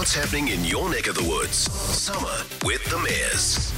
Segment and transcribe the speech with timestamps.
[0.00, 1.54] what's happening in your neck of the woods.
[1.54, 3.70] Summer with the Mayors.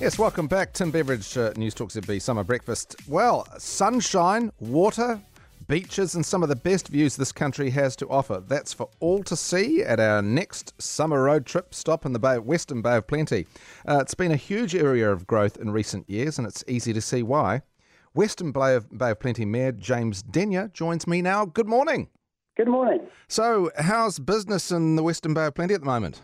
[0.00, 0.72] Yes, welcome back.
[0.72, 2.96] Tim Beveridge, uh, News Talk ZB Summer Breakfast.
[3.06, 5.20] Well, sunshine, water,
[5.68, 8.42] beaches, and some of the best views this country has to offer.
[8.44, 12.38] That's for all to see at our next summer road trip stop in the Bay,
[12.38, 13.46] Western Bay of Plenty.
[13.86, 17.00] Uh, it's been a huge area of growth in recent years, and it's easy to
[17.00, 17.62] see why.
[18.14, 21.44] Western Bay of, Bay of Plenty Mayor James Denyer joins me now.
[21.44, 22.08] Good morning.
[22.58, 23.02] Good morning.
[23.28, 26.22] So, how's business in the Western Bay of Plenty at the moment?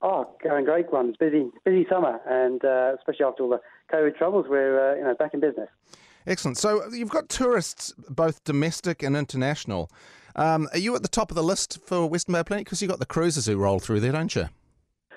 [0.00, 1.14] Oh, going great ones.
[1.20, 3.60] Busy, busy summer, and uh, especially after all the
[3.92, 5.68] COVID troubles, we're uh, you know back in business.
[6.26, 6.56] Excellent.
[6.56, 9.90] So you've got tourists, both domestic and international.
[10.36, 12.64] Um, are you at the top of the list for Western Bay of Plenty?
[12.64, 14.48] Because you've got the cruisers who roll through there, don't you?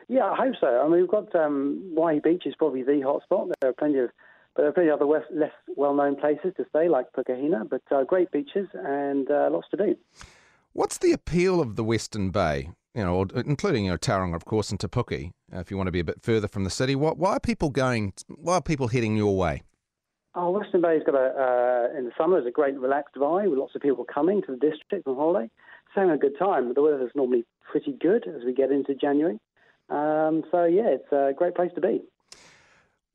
[0.10, 0.68] Yeah, I hope so.
[0.68, 3.54] I mean, we've got um, Waihi Beach is probably the hotspot.
[3.62, 4.10] There are plenty of
[4.56, 7.82] but there are plenty of other west, less well-known places to stay, like Pukehina, but
[7.92, 9.96] uh, great beaches and uh, lots to do.
[10.74, 12.70] What's the appeal of the Western Bay?
[12.94, 15.32] You know, including you know Tauranga, of course, and Te Puke.
[15.54, 17.40] Uh, if you want to be a bit further from the city, why, why are
[17.40, 18.14] people going?
[18.28, 19.64] Why are people heading your way?
[20.34, 23.60] Oh, Western Bay's got a uh, in the summer is a great relaxed vibe with
[23.60, 25.50] lots of people coming to the district on holiday,
[25.94, 26.74] so having a good time.
[26.74, 29.40] The weather is normally pretty good as we get into January,
[29.90, 32.02] um, so yeah, it's a great place to be.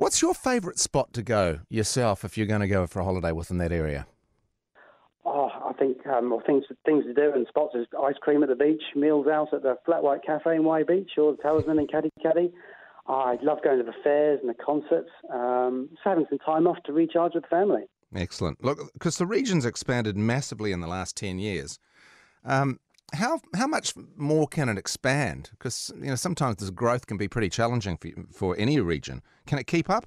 [0.00, 3.32] What's your favourite spot to go yourself if you're going to go for a holiday
[3.32, 4.06] within that area?
[5.26, 8.48] Oh, I think um, well, things things to do and spots is ice cream at
[8.48, 11.78] the beach, meals out at the Flat White Cafe in Waihi Beach or the Talisman
[11.78, 12.50] in Caddy Caddy.
[13.08, 15.10] I love going to the fairs and the concerts.
[15.30, 17.82] Um, just having some time off to recharge with the family.
[18.14, 18.64] Excellent.
[18.64, 21.78] Look, because the region's expanded massively in the last ten years.
[22.42, 22.80] Um,
[23.12, 25.50] how how much more can it expand?
[25.52, 29.22] Because you know sometimes this growth can be pretty challenging for for any region.
[29.46, 30.06] Can it keep up?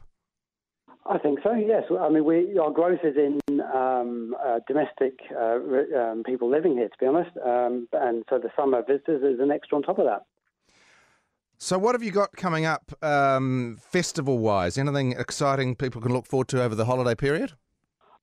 [1.06, 1.54] I think so.
[1.54, 1.84] Yes.
[2.00, 5.60] I mean, we our growth is in um, uh, domestic uh,
[6.00, 9.52] um, people living here, to be honest, um, and so the summer visitors is an
[9.52, 10.26] extra on top of that.
[11.58, 14.78] So, what have you got coming up um, festival wise?
[14.78, 17.54] Anything exciting people can look forward to over the holiday period?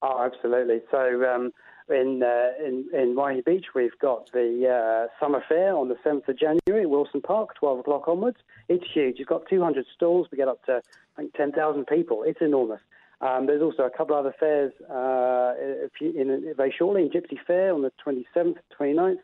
[0.03, 0.81] Oh, absolutely.
[0.91, 1.53] So um,
[1.88, 6.28] in, uh, in in Waihi Beach, we've got the uh, summer fair on the seventh
[6.28, 8.38] of January at Wilson Park, twelve o'clock onwards.
[8.69, 9.16] It's huge.
[9.19, 10.28] It's got two hundred stalls.
[10.31, 10.81] We get up to
[11.16, 12.22] I think ten thousand people.
[12.25, 12.81] It's enormous.
[13.21, 15.53] Um, there's also a couple other fairs uh,
[16.00, 17.03] in, in, very shortly.
[17.03, 19.19] In Gypsy Fair on the 27th, 29th.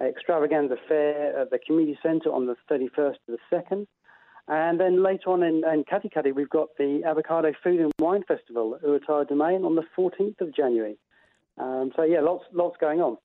[0.00, 3.86] Extravaganza Fair at the Community Centre on the 31st to the 2nd.
[4.48, 8.74] And then later on in, in Katikati, we've got the Avocado Food and Wine Festival
[8.74, 10.98] at Uatua Domain on the 14th of January.
[11.58, 13.18] Um, so yeah, lots lots going on.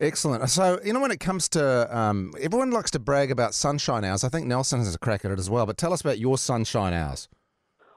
[0.00, 0.48] Excellent.
[0.50, 4.24] So you know, when it comes to um, everyone likes to brag about sunshine hours.
[4.24, 5.66] I think Nelson has a crack at it as well.
[5.66, 7.28] But tell us about your sunshine hours.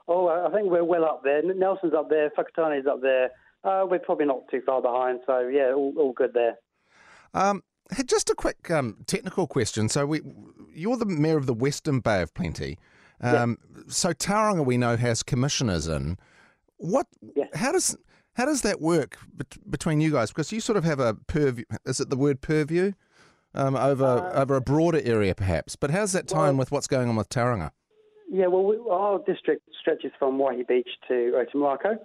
[0.08, 1.42] Oh, I think we're well up there.
[1.42, 2.30] Nelson's up there.
[2.36, 3.30] Whakatane's up there.
[3.62, 5.20] Uh, we're probably not too far behind.
[5.26, 6.56] So yeah, all, all good there.
[7.32, 7.62] Um,
[8.04, 9.88] just a quick um, technical question.
[9.88, 10.20] So we,
[10.72, 12.78] you're the mayor of the Western Bay of Plenty.
[13.20, 13.82] Um, yeah.
[13.88, 16.18] So Tauranga, we know, has commissioners in.
[16.76, 17.06] What?
[17.36, 17.44] Yeah.
[17.54, 17.96] How does
[18.34, 20.30] how does that work bet- between you guys?
[20.30, 21.64] Because you sort of have a purview.
[21.84, 22.92] Is it the word purview
[23.54, 25.76] um, over uh, over a broader area, perhaps?
[25.76, 27.72] But how's that tie well, with what's going on with Tauranga?
[28.30, 31.98] Yeah, well, we, our district stretches from Waihi Beach to Otamarakau,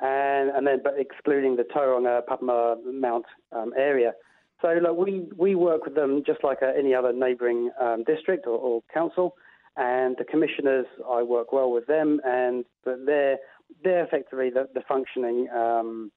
[0.00, 4.12] and and then but excluding the Tauranga Papamoa Mount um, area.
[4.62, 8.46] So look, we we work with them just like uh, any other neighbouring um, district
[8.46, 9.36] or, or council
[9.76, 13.38] and the commissioners, I work well with them, and they're
[13.84, 16.10] they're effectively the, the functioning um,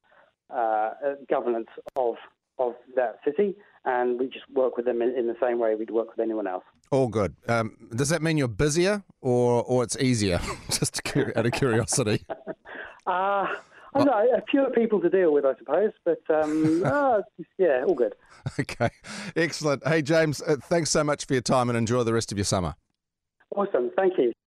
[0.49, 0.91] uh,
[1.29, 2.15] governance of
[2.57, 3.55] of that city,
[3.85, 6.45] and we just work with them in, in, the same way we'd work with anyone
[6.45, 6.63] else.
[6.91, 7.35] All good.
[7.47, 10.39] Um, does that mean you're busier, or or it's easier?
[10.69, 11.01] just
[11.35, 12.25] out of curiosity.
[13.07, 13.47] uh,
[14.01, 17.21] I know, fewer people to deal with, I suppose, but um, uh,
[17.57, 18.15] yeah, all good.
[18.59, 18.89] Okay,
[19.35, 19.85] excellent.
[19.87, 22.45] Hey, James, uh, thanks so much for your time and enjoy the rest of your
[22.45, 22.75] summer.
[23.55, 23.91] Awesome.
[23.95, 24.33] Thank you.